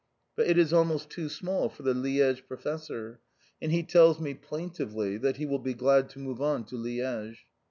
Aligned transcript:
But 0.35 0.47
it 0.47 0.57
is 0.57 0.73
almost 0.73 1.11
too 1.11 1.29
small 1.29 1.69
for 1.69 1.83
the 1.83 1.93
Liège 1.93 2.47
professor, 2.47 3.19
and 3.61 3.71
he 3.71 3.83
tells 3.83 4.19
me 4.19 4.33
plaintively 4.33 5.17
that 5.17 5.37
he 5.37 5.45
will 5.45 5.59
be 5.59 5.75
glad 5.75 6.09
to 6.09 6.19
move 6.19 6.41
on 6.41 6.63
to 6.69 6.75
Liège. 6.75 7.37